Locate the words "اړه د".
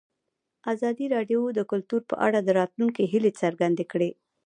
2.27-2.49